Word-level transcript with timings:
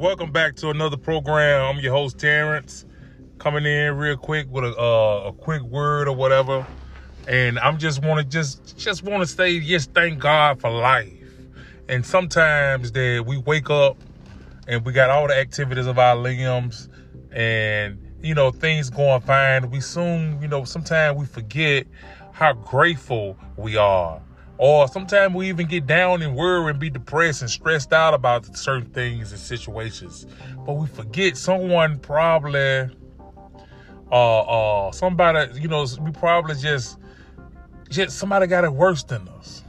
Welcome 0.00 0.32
back 0.32 0.56
to 0.56 0.70
another 0.70 0.96
program. 0.96 1.62
I'm 1.62 1.78
your 1.78 1.92
host 1.92 2.16
Terrence, 2.16 2.86
coming 3.36 3.66
in 3.66 3.94
real 3.98 4.16
quick 4.16 4.46
with 4.50 4.64
a 4.64 4.74
uh, 4.74 5.28
a 5.28 5.32
quick 5.34 5.60
word 5.60 6.08
or 6.08 6.16
whatever. 6.16 6.66
And 7.28 7.58
I'm 7.58 7.76
just 7.76 8.02
want 8.02 8.18
to 8.18 8.24
just 8.24 8.78
just 8.78 9.02
want 9.02 9.22
to 9.22 9.26
say 9.26 9.60
just 9.60 9.92
thank 9.92 10.18
God 10.18 10.58
for 10.58 10.70
life. 10.70 11.12
And 11.90 12.06
sometimes 12.06 12.92
that 12.92 13.24
we 13.26 13.36
wake 13.36 13.68
up 13.68 13.98
and 14.66 14.86
we 14.86 14.94
got 14.94 15.10
all 15.10 15.28
the 15.28 15.36
activities 15.36 15.86
of 15.86 15.98
our 15.98 16.16
limbs 16.16 16.88
and 17.30 17.98
you 18.22 18.34
know 18.34 18.50
things 18.50 18.88
going 18.88 19.20
fine. 19.20 19.70
We 19.70 19.82
soon 19.82 20.40
you 20.40 20.48
know 20.48 20.64
sometimes 20.64 21.18
we 21.18 21.26
forget 21.26 21.86
how 22.32 22.54
grateful 22.54 23.36
we 23.58 23.76
are 23.76 24.22
or 24.60 24.86
sometimes 24.88 25.34
we 25.34 25.48
even 25.48 25.66
get 25.66 25.86
down 25.86 26.20
and 26.20 26.36
worry 26.36 26.68
and 26.68 26.78
be 26.78 26.90
depressed 26.90 27.40
and 27.40 27.50
stressed 27.50 27.94
out 27.94 28.12
about 28.12 28.54
certain 28.54 28.90
things 28.90 29.32
and 29.32 29.40
situations. 29.40 30.26
But 30.66 30.74
we 30.74 30.86
forget 30.86 31.38
someone 31.38 31.98
probably, 31.98 32.90
uh, 34.12 34.40
uh, 34.40 34.92
somebody, 34.92 35.58
you 35.58 35.66
know, 35.66 35.86
we 36.02 36.10
probably 36.10 36.56
just, 36.56 36.98
just 37.88 38.18
somebody 38.18 38.46
got 38.48 38.64
it 38.64 38.72
worse 38.74 39.02
than 39.02 39.26
us. 39.28 39.64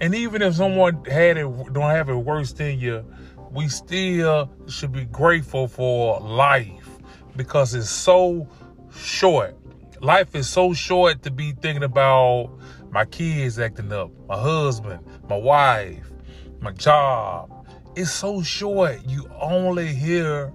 And 0.00 0.12
even 0.12 0.42
if 0.42 0.56
someone 0.56 1.04
had 1.04 1.36
it, 1.36 1.72
don't 1.72 1.90
have 1.90 2.08
it 2.08 2.16
worse 2.16 2.52
than 2.52 2.80
you, 2.80 3.06
we 3.52 3.68
still 3.68 4.50
should 4.66 4.90
be 4.90 5.04
grateful 5.04 5.68
for 5.68 6.18
life 6.18 6.98
because 7.36 7.74
it's 7.74 7.88
so 7.88 8.48
short. 8.92 9.56
Life 10.00 10.34
is 10.34 10.48
so 10.48 10.72
short 10.72 11.22
to 11.22 11.30
be 11.30 11.52
thinking 11.52 11.84
about 11.84 12.50
my 12.92 13.06
kids 13.06 13.58
acting 13.58 13.90
up, 13.90 14.10
my 14.28 14.38
husband, 14.38 15.00
my 15.28 15.36
wife, 15.36 16.12
my 16.60 16.70
job. 16.72 17.66
It's 17.96 18.12
so 18.12 18.42
short. 18.42 19.00
You 19.06 19.28
only 19.40 19.86
here 19.86 20.52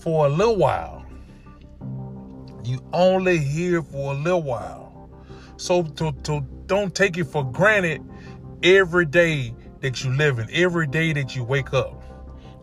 for 0.00 0.26
a 0.26 0.28
little 0.28 0.56
while. 0.56 1.04
You 2.64 2.80
only 2.92 3.38
here 3.38 3.82
for 3.82 4.12
a 4.12 4.16
little 4.16 4.42
while. 4.42 5.10
So 5.56 5.82
to, 5.82 6.12
to 6.22 6.40
don't 6.66 6.94
take 6.94 7.18
it 7.18 7.24
for 7.24 7.44
granted 7.44 8.00
every 8.62 9.04
day 9.04 9.52
that 9.80 10.04
you 10.04 10.12
live 10.12 10.38
in, 10.38 10.48
every 10.52 10.86
day 10.86 11.12
that 11.12 11.34
you 11.34 11.42
wake 11.42 11.74
up. 11.74 12.00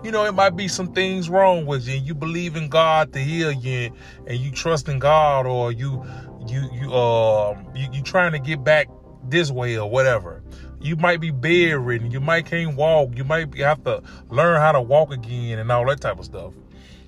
You 0.02 0.12
know, 0.12 0.24
it 0.24 0.32
might 0.32 0.56
be 0.56 0.70
some 0.70 0.94
things 0.94 1.30
wrong 1.30 1.66
with 1.66 1.86
you, 1.86 1.96
you 1.96 2.16
believe 2.16 2.56
in 2.56 2.70
God 2.70 3.12
to 3.12 3.20
heal 3.20 3.52
you, 3.52 3.92
and 4.28 4.40
you 4.40 4.50
trust 4.50 4.88
in 4.88 4.98
God, 4.98 5.46
or 5.46 5.74
you 5.74 6.06
you 6.48 6.70
you 6.72 6.94
um 6.94 7.68
you, 7.76 7.90
you 7.92 8.02
trying 8.02 8.32
to 8.32 8.40
get 8.40 8.64
back 8.64 8.88
this 9.30 9.52
way 9.52 9.78
or 9.78 9.90
whatever. 9.90 10.42
You 10.82 10.96
might 10.96 11.20
be 11.20 11.32
bedridden. 11.32 12.12
You 12.12 12.20
might 12.20 12.46
can't 12.46 12.76
walk. 12.76 13.16
You 13.16 13.24
might 13.24 13.54
have 13.58 13.84
to 13.84 14.02
learn 14.30 14.60
how 14.60 14.72
to 14.72 14.82
walk 14.82 15.12
again 15.12 15.60
and 15.60 15.72
all 15.72 15.86
that 15.88 16.02
type 16.02 16.20
of 16.20 16.26
stuff. 16.26 16.54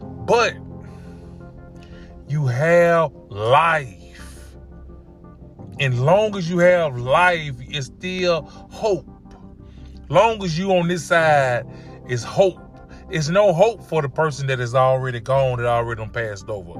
But 0.02 0.56
you 2.28 2.48
have 2.48 3.12
life. 3.30 3.98
And 5.80 6.06
long 6.06 6.36
as 6.36 6.50
you 6.50 6.60
have 6.60 6.98
life, 6.98 7.56
it's 7.60 7.88
still 7.88 8.44
hope. 8.44 9.08
Long 10.10 10.44
as 10.44 10.58
you 10.58 10.72
on 10.74 10.88
this 10.88 11.06
side, 11.06 11.66
it's 12.08 12.24
hope. 12.24 12.60
It's 13.10 13.30
no 13.30 13.52
hope 13.52 13.84
for 13.84 14.02
the 14.02 14.08
person 14.10 14.48
that 14.48 14.60
is 14.60 14.74
already 14.74 15.20
gone, 15.20 15.58
that 15.58 15.66
already 15.66 16.06
passed 16.08 16.50
over. 16.50 16.74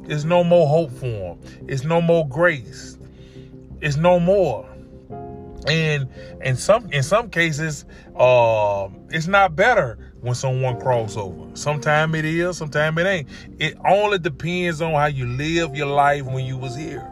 There's 0.00 0.24
no 0.24 0.44
more 0.44 0.68
hope 0.68 0.90
for 0.90 1.06
them. 1.06 1.38
It's 1.66 1.84
no 1.84 2.00
more 2.00 2.28
grace. 2.28 2.98
It's 3.80 3.96
no 3.96 4.20
more 4.20 4.67
and 5.66 6.08
in 6.42 6.56
some 6.56 6.90
in 6.92 7.02
some 7.02 7.30
cases 7.30 7.84
uh, 8.16 8.88
it's 9.10 9.26
not 9.26 9.56
better 9.56 9.98
when 10.20 10.34
someone 10.34 10.80
cross 10.80 11.16
over. 11.16 11.54
Sometimes 11.54 12.14
it 12.14 12.24
is 12.24 12.56
sometimes 12.56 12.98
it 12.98 13.06
ain't. 13.06 13.28
It 13.58 13.76
only 13.86 14.18
depends 14.18 14.80
on 14.82 14.92
how 14.92 15.06
you 15.06 15.26
live 15.26 15.74
your 15.74 15.86
life 15.86 16.24
when 16.24 16.44
you 16.44 16.56
was 16.56 16.76
here. 16.76 17.08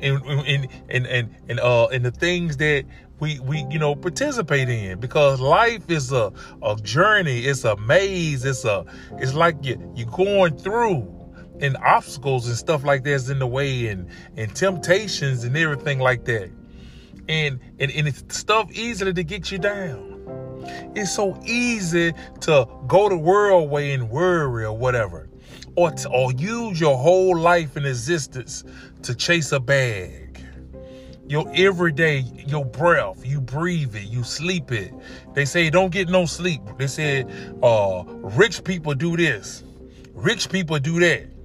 And 0.00 0.22
and 0.24 0.68
and 0.88 1.06
and, 1.06 1.34
and 1.48 1.60
uh 1.60 1.86
and 1.86 2.04
the 2.04 2.10
things 2.10 2.58
that 2.58 2.84
we 3.18 3.38
we 3.40 3.66
you 3.70 3.78
know 3.78 3.94
participate 3.94 4.68
in. 4.68 5.00
Because 5.00 5.40
life 5.40 5.88
is 5.88 6.12
a 6.12 6.32
a 6.62 6.76
journey. 6.76 7.40
It's 7.40 7.64
a 7.64 7.76
maze. 7.76 8.44
It's 8.44 8.64
a 8.64 8.84
it's 9.18 9.34
like 9.34 9.56
you 9.62 9.92
you're 9.94 10.10
going 10.10 10.58
through 10.58 11.12
and 11.60 11.76
obstacles 11.78 12.46
and 12.48 12.56
stuff 12.56 12.84
like 12.84 13.04
that's 13.04 13.28
in 13.30 13.38
the 13.38 13.46
way 13.46 13.86
and 13.86 14.08
and 14.36 14.54
temptations 14.54 15.44
and 15.44 15.56
everything 15.56 15.98
like 15.98 16.24
that 16.26 16.50
and, 17.28 17.60
and, 17.78 17.90
and 17.90 18.08
it's 18.08 18.24
stuff 18.36 18.70
easily 18.72 19.12
to 19.12 19.24
get 19.24 19.50
you 19.50 19.58
down. 19.58 20.14
It's 20.94 21.14
so 21.14 21.38
easy 21.44 22.12
to 22.40 22.68
go 22.86 23.08
the 23.08 23.16
world 23.16 23.70
way 23.70 23.92
and 23.92 24.10
worry 24.10 24.64
or 24.64 24.76
whatever. 24.76 25.28
Or, 25.76 25.90
to, 25.90 26.08
or 26.08 26.32
use 26.32 26.80
your 26.80 26.96
whole 26.96 27.36
life 27.38 27.76
and 27.76 27.86
existence 27.86 28.64
to 29.02 29.14
chase 29.14 29.52
a 29.52 29.60
bag. 29.60 30.42
Your 31.28 31.50
everyday, 31.54 32.20
your 32.46 32.64
breath, 32.64 33.26
you 33.26 33.40
breathe 33.40 33.94
it, 33.94 34.04
you 34.04 34.22
sleep 34.22 34.72
it. 34.72 34.94
They 35.34 35.44
say 35.44 35.70
don't 35.70 35.90
get 35.90 36.08
no 36.08 36.24
sleep. 36.24 36.62
They 36.78 36.86
said 36.86 37.30
uh, 37.62 38.04
rich 38.06 38.64
people 38.64 38.94
do 38.94 39.16
this, 39.16 39.64
rich 40.14 40.48
people 40.48 40.78
do 40.78 41.00
that. 41.00 41.35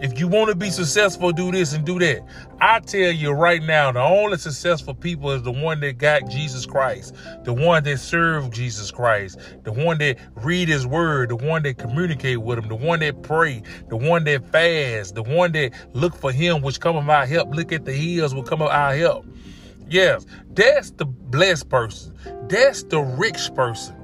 If 0.00 0.20
you 0.20 0.28
want 0.28 0.48
to 0.48 0.54
be 0.54 0.70
successful, 0.70 1.32
do 1.32 1.50
this 1.50 1.72
and 1.72 1.84
do 1.84 1.98
that. 1.98 2.20
I 2.60 2.78
tell 2.78 3.10
you 3.10 3.32
right 3.32 3.60
now, 3.60 3.90
the 3.90 4.00
only 4.00 4.38
successful 4.38 4.94
people 4.94 5.32
is 5.32 5.42
the 5.42 5.50
one 5.50 5.80
that 5.80 5.98
got 5.98 6.28
Jesus 6.28 6.66
Christ, 6.66 7.16
the 7.42 7.52
one 7.52 7.82
that 7.82 7.98
served 7.98 8.52
Jesus 8.54 8.92
Christ, 8.92 9.40
the 9.64 9.72
one 9.72 9.98
that 9.98 10.18
read 10.36 10.68
his 10.68 10.86
word, 10.86 11.30
the 11.30 11.36
one 11.36 11.64
that 11.64 11.78
communicate 11.78 12.40
with 12.40 12.58
him, 12.58 12.68
the 12.68 12.76
one 12.76 13.00
that 13.00 13.22
pray, 13.22 13.62
the 13.88 13.96
one 13.96 14.22
that 14.24 14.50
fast, 14.52 15.16
the 15.16 15.22
one 15.24 15.50
that 15.52 15.72
look 15.94 16.14
for 16.14 16.30
him, 16.30 16.62
which 16.62 16.78
come 16.78 16.96
of 16.96 17.08
our 17.08 17.26
help. 17.26 17.52
Look 17.52 17.72
at 17.72 17.84
the 17.84 17.92
hills, 17.92 18.34
will 18.34 18.44
come 18.44 18.62
of 18.62 18.68
our 18.68 18.94
help. 18.94 19.26
Yes, 19.90 20.26
that's 20.50 20.92
the 20.92 21.06
blessed 21.06 21.68
person. 21.68 22.14
That's 22.48 22.84
the 22.84 23.00
rich 23.00 23.52
person. 23.54 23.96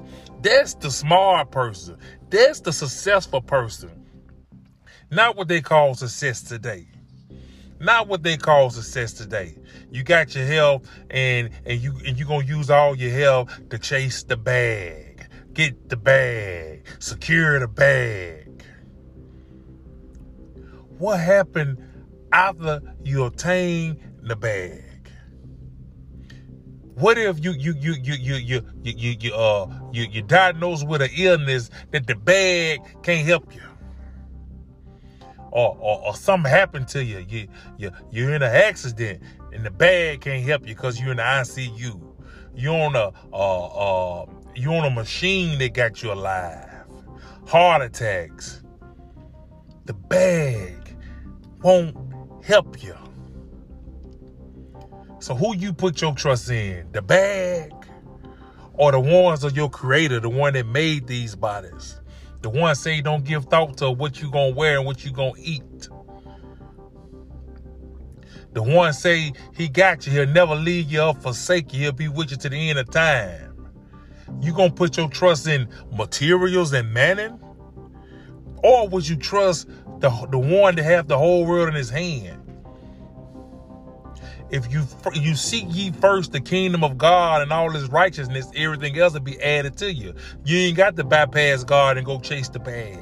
That's 0.43 0.75
the 0.75 0.91
smart 0.91 1.53
person. 1.53 1.99
That's 2.31 2.61
the 2.61 2.72
successful 2.72 3.41
person. 3.41 4.04
Not 5.15 5.37
what 5.37 5.47
they 5.47 5.61
call 5.61 5.95
success 5.95 6.43
today. 6.43 6.89
Not 7.79 8.09
what 8.09 8.25
they 8.25 8.37
call 8.37 8.71
success 8.71 9.13
today. 9.13 9.55
You 9.93 10.03
got 10.03 10.35
your 10.35 10.45
health 10.45 10.89
and 11.09 11.51
and 11.65 11.81
you 11.81 11.95
and 12.05 12.19
you 12.19 12.27
gonna 12.27 12.45
use 12.45 12.69
all 12.69 12.97
your 12.97 13.13
health 13.13 13.49
to 13.71 13.79
chase 13.79 14.25
the 14.25 14.37
bag. 14.37 15.25
Get 15.53 15.89
the 15.89 15.97
bag. 15.97 16.85
Secure 16.99 17.61
the 17.61 17.69
bag. 17.69 18.65
What 20.99 21.21
happened 21.21 21.79
after 22.33 22.81
you 23.05 23.23
obtain 23.23 24.03
the 24.21 24.35
bag? 24.35 24.83
What 26.97 27.19
if 27.19 27.45
you 27.45 27.53
you 27.53 27.75
you 27.79 27.95
you 28.03 28.15
you 28.15 28.35
you 28.35 28.63
you 28.83 28.93
you, 28.97 29.17
you 29.21 29.35
uh 29.35 29.69
you 29.93 30.07
you 30.11 30.23
diagnosed 30.23 30.89
with 30.89 31.03
an 31.03 31.11
illness 31.17 31.71
that 31.93 32.09
the 32.09 32.17
bag 32.17 32.81
can't 33.05 33.25
help 33.25 33.55
you? 33.55 33.61
Or, 35.55 35.79
or, 35.81 36.07
or 36.07 36.17
something 36.17 36.51
happened 36.51 36.89
to 36.89 37.03
you. 37.03 37.25
You, 37.29 37.49
you, 37.79 37.91
you're 38.11 38.35
in 38.35 38.43
an 38.43 38.55
accident 38.55 39.23
and 39.53 39.65
the 39.65 39.71
bag 39.71 40.21
can't 40.21 40.45
help 40.45 40.63
you 40.67 40.75
because 40.75 41.01
you're 41.01 41.13
in 41.13 41.19
the 41.19 41.23
ICU. 41.23 42.01
You're 42.57 42.75
on 42.75 42.97
a, 42.97 43.13
uh, 43.33 44.23
uh, 44.23 44.27
you're 44.57 44.75
on 44.75 44.85
a 44.85 44.91
machine 44.91 45.59
that 45.61 45.73
got 45.73 46.03
you 46.03 46.13
alive. 46.13 46.69
Heart 47.47 47.83
attacks. 47.83 48.63
The 49.85 49.95
bag 49.95 50.97
won't 51.63 51.97
help 52.45 52.83
you. 52.83 52.97
So 55.21 55.35
who 55.35 55.57
you 55.57 55.73
put 55.73 56.01
your 56.01 56.15
trust 56.15 56.51
in? 56.51 56.91
The 56.93 57.00
bag 57.00 57.73
or 58.73 58.91
the 58.91 59.00
ones 59.00 59.45
of 59.45 59.57
your 59.57 59.71
creator, 59.71 60.19
the 60.19 60.29
one 60.29 60.55
that 60.55 60.67
made 60.67 61.07
these 61.07 61.37
bodies? 61.37 62.00
The 62.44 62.50
one 62.50 62.75
say 62.75 63.00
don't 63.00 63.25
give 63.25 63.46
thought 63.46 63.79
to 63.79 63.91
what 63.91 64.20
you 64.20 64.31
gonna 64.31 64.55
wear 64.55 64.76
and 64.76 64.85
what 64.85 65.02
you 65.02 65.11
gonna 65.11 65.32
eat. 65.38 65.88
The 68.52 68.62
one 68.62 68.93
say 68.93 69.32
he 69.56 69.67
got 69.67 70.06
you, 70.06 70.12
he'll 70.12 70.26
never 70.26 70.55
leave 70.55 70.93
you 70.93 71.00
or 71.00 71.14
forsake 71.14 71.73
you, 71.73 71.81
he'll 71.81 71.93
be 71.93 72.08
with 72.08 72.32
you 72.32 72.37
to 72.37 72.50
the 72.50 72.69
end 72.69 72.79
of 72.79 72.91
time. 72.91 73.67
You 74.43 74.52
gonna 74.52 74.70
put 74.70 74.99
your 74.99 75.08
trust 75.08 75.49
in 75.49 75.67
materials 75.91 76.75
and 76.75 76.93
manning? 76.93 77.41
Or 78.62 78.90
would 78.90 79.08
you 79.08 79.17
trust 79.17 79.67
the, 80.00 80.11
the 80.31 80.38
one 80.38 80.75
that 80.75 80.85
have 80.85 81.08
the 81.08 81.17
whole 81.17 81.47
world 81.47 81.70
in 81.70 81.75
his 81.75 81.88
hand? 81.88 82.44
If 84.50 84.73
you 84.73 84.87
you 85.14 85.35
seek 85.35 85.67
ye 85.69 85.91
first 85.93 86.32
the 86.32 86.41
kingdom 86.41 86.85
of 86.85 86.99
God 86.99 87.43
and 87.43 87.52
all 87.52 87.70
his 87.70 87.88
righteousness, 87.91 88.50
everything 88.56 88.99
else 88.99 89.14
will 89.14 89.20
be 89.20 89.41
added 89.43 89.76
to 89.79 89.93
you. 89.93 90.14
You 90.44 90.58
ain't 90.58 90.76
got 90.76 90.96
to 90.96 91.05
bypass 91.05 91.64
God 91.64 91.96
and 91.96 92.06
go 92.06 92.20
chase 92.20 92.49
the 92.49 92.61
bag. 92.61 92.99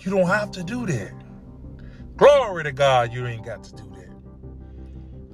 You 0.00 0.10
don't 0.10 0.28
have 0.28 0.50
to 0.52 0.64
do 0.64 0.86
that. 0.86 1.12
Glory 2.16 2.64
to 2.64 2.72
God, 2.72 3.12
you 3.12 3.26
ain't 3.26 3.44
got 3.44 3.64
to 3.64 3.76
do 3.76 3.92
that. 3.96 4.10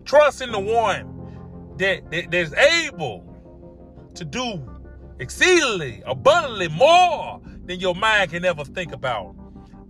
Trust 0.04 0.42
in 0.42 0.52
the 0.52 0.60
one 0.60 1.74
that, 1.78 2.10
that 2.10 2.30
that's 2.30 2.52
able 2.54 3.24
to 4.14 4.24
do 4.24 4.62
exceedingly, 5.18 6.02
abundantly 6.06 6.68
more 6.68 7.40
than 7.66 7.80
your 7.80 7.94
mind 7.94 8.30
can 8.30 8.44
ever 8.44 8.64
think 8.64 8.92
about. 8.92 9.34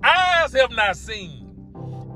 Eyes 0.02 0.52
have 0.52 0.70
not 0.72 0.96
seen, 0.96 1.43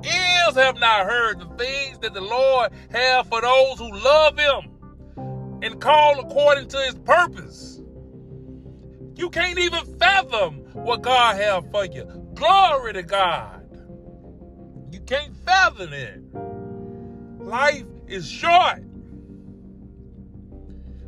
ears 0.05 0.55
have 0.55 0.79
not 0.79 1.07
heard 1.07 1.41
the 1.41 1.47
things 1.57 1.99
that 2.01 2.15
the 2.15 2.21
Lord 2.21 2.73
have 2.91 3.29
for 3.29 3.41
those 3.41 3.79
who 3.79 3.93
love 3.93 4.39
Him 4.39 4.71
and 5.63 5.81
call 5.81 6.21
according 6.21 6.69
to 6.69 6.79
His 6.79 6.95
purpose. 6.95 7.81
You 9.17 9.31
can't 9.31 9.59
even 9.59 9.85
fathom 9.99 10.59
what 10.73 11.03
God 11.03 11.37
have 11.37 11.71
for 11.71 11.85
you. 11.85 12.05
Glory 12.35 12.93
to 12.93 13.03
God. 13.03 13.65
You 14.93 15.01
can't 15.01 15.37
fathom 15.45 15.93
it. 15.93 16.21
Life 17.41 17.85
is 18.07 18.29
short. 18.29 18.85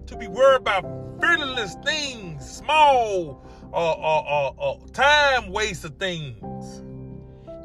To 0.06 0.16
be 0.16 0.26
worried 0.26 0.62
about 0.62 0.82
frivolous 1.20 1.76
things, 1.84 2.50
small, 2.50 3.46
uh, 3.72 3.76
uh, 3.76 4.20
uh, 4.20 4.72
uh, 4.72 4.76
time 4.92 5.50
waster 5.52 5.88
things. 5.88 6.36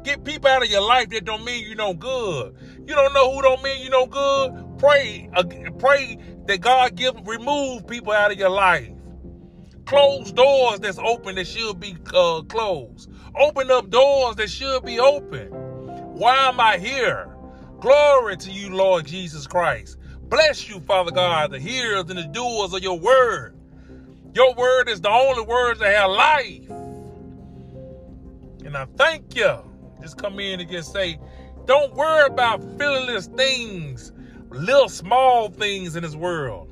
Get 0.06 0.22
people 0.22 0.48
out 0.48 0.62
of 0.62 0.70
your 0.70 0.82
life 0.82 1.08
that 1.08 1.24
don't 1.24 1.44
mean 1.44 1.64
you 1.64 1.74
no 1.74 1.92
good. 1.92 2.54
You 2.86 2.94
don't 2.94 3.12
know 3.12 3.34
who 3.34 3.42
don't 3.42 3.60
mean 3.64 3.82
you 3.82 3.90
no 3.90 4.06
good. 4.06 4.78
Pray, 4.78 5.28
uh, 5.34 5.42
pray 5.80 6.16
that 6.46 6.60
God 6.60 6.94
give 6.94 7.26
remove 7.26 7.88
people 7.88 8.12
out 8.12 8.30
of 8.30 8.38
your 8.38 8.50
life. 8.50 8.92
Close 9.84 10.30
doors 10.30 10.78
that's 10.78 10.98
open 10.98 11.34
that 11.34 11.48
should 11.48 11.80
be 11.80 11.96
uh, 12.14 12.42
closed. 12.42 13.10
Open 13.34 13.68
up 13.72 13.90
doors 13.90 14.36
that 14.36 14.48
should 14.48 14.84
be 14.84 15.00
open. 15.00 15.48
Why 15.48 16.36
am 16.50 16.60
I 16.60 16.78
here? 16.78 17.28
Glory 17.80 18.36
to 18.36 18.52
you, 18.52 18.76
Lord 18.76 19.06
Jesus 19.06 19.48
Christ. 19.48 19.98
Bless 20.28 20.68
you, 20.68 20.78
Father 20.78 21.10
God, 21.10 21.50
the 21.50 21.58
hearers 21.58 22.04
and 22.08 22.16
the 22.16 22.28
doers 22.28 22.72
of 22.72 22.80
your 22.80 23.00
word. 23.00 23.58
Your 24.34 24.54
word 24.54 24.88
is 24.88 25.00
the 25.00 25.10
only 25.10 25.42
word 25.42 25.80
that 25.80 25.92
have 25.96 26.10
life. 26.12 26.70
And 28.64 28.76
I 28.76 28.86
thank 28.96 29.34
you. 29.34 29.75
Just 30.00 30.18
come 30.18 30.38
in 30.40 30.60
and 30.60 30.70
just 30.70 30.92
say, 30.92 31.18
don't 31.64 31.94
worry 31.94 32.26
about 32.26 32.60
feelingless 32.78 33.34
things, 33.36 34.12
little 34.50 34.88
small 34.88 35.50
things 35.50 35.96
in 35.96 36.02
this 36.02 36.14
world. 36.14 36.68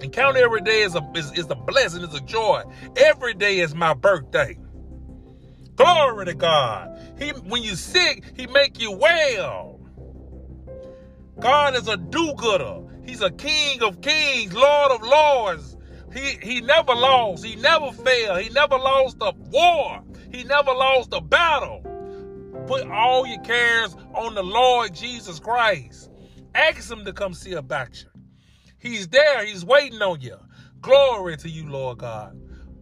And 0.00 0.12
count 0.12 0.36
every 0.36 0.60
day 0.62 0.82
as 0.82 0.96
a 0.96 1.10
is, 1.14 1.30
is 1.38 1.48
a 1.48 1.54
blessing, 1.54 2.02
is 2.02 2.14
a 2.14 2.20
joy. 2.20 2.64
Every 2.96 3.34
day 3.34 3.60
is 3.60 3.74
my 3.74 3.94
birthday. 3.94 4.58
Glory 5.76 6.26
to 6.26 6.34
God. 6.34 6.98
He 7.18 7.30
when 7.30 7.62
you 7.62 7.76
sick, 7.76 8.24
he 8.36 8.48
make 8.48 8.80
you 8.80 8.90
well. 8.90 9.80
God 11.38 11.76
is 11.76 11.86
a 11.86 11.96
do-gooder. 11.96 12.80
He's 13.04 13.22
a 13.22 13.30
king 13.30 13.82
of 13.82 14.00
kings, 14.00 14.52
Lord 14.52 14.92
of 14.92 15.02
lords. 15.02 15.76
He 16.12 16.38
he 16.42 16.60
never 16.60 16.94
lost. 16.94 17.44
He 17.44 17.54
never 17.56 17.92
failed. 17.92 18.40
He 18.40 18.48
never 18.50 18.76
lost 18.76 19.18
a 19.20 19.32
war. 19.50 20.02
He 20.32 20.42
never 20.42 20.72
lost 20.72 21.10
a 21.12 21.20
battle. 21.20 21.86
Put 22.66 22.88
all 22.90 23.26
your 23.26 23.40
cares 23.40 23.96
on 24.14 24.34
the 24.34 24.42
Lord 24.42 24.94
Jesus 24.94 25.38
Christ. 25.38 26.10
Ask 26.54 26.90
him 26.90 27.04
to 27.04 27.12
come 27.12 27.34
see 27.34 27.52
about 27.52 28.02
you. 28.02 28.08
He's 28.78 29.08
there. 29.08 29.44
He's 29.44 29.64
waiting 29.64 30.02
on 30.02 30.20
you. 30.20 30.36
Glory 30.80 31.36
to 31.38 31.48
you, 31.48 31.68
Lord 31.68 31.98
God. 31.98 32.36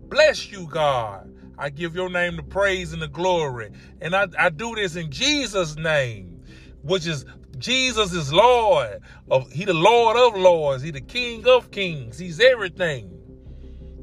Bless 0.09 0.51
you, 0.51 0.67
God. 0.67 1.33
I 1.59 1.69
give 1.71 1.95
your 1.95 2.09
name 2.09 2.37
the 2.37 2.43
praise 2.43 2.93
and 2.93 3.03
the 3.03 3.09
glory. 3.09 3.71
And 4.01 4.17
I, 4.17 4.27
I 4.39 4.49
do 4.49 4.75
this 4.75 4.97
in 4.97 5.11
Jesus' 5.11 5.77
name, 5.77 6.43
which 6.83 7.07
is 7.07 7.27
Jesus 7.59 8.13
is 8.13 8.33
Lord. 8.33 9.01
Of 9.31 9.53
He 9.53 9.67
the 9.67 9.75
Lord 9.75 10.17
of 10.17 10.41
Lords. 10.41 10.83
He 10.83 10.91
the 10.91 11.03
King 11.03 11.47
of 11.47 11.71
Kings. 11.71 12.19
He's 12.19 12.41
everything. 12.41 13.13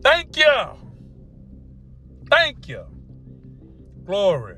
Thank 0.01 0.37
you. 0.37 0.67
Thank 2.29 2.67
you. 2.67 2.85
Glory. 4.05 4.57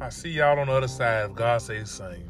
I 0.00 0.10
see 0.10 0.30
y'all 0.30 0.58
on 0.58 0.66
the 0.66 0.74
other 0.74 0.88
side. 0.88 1.30
If 1.30 1.36
God 1.36 1.62
say 1.62 1.80
the 1.80 1.86
same. 1.86 2.28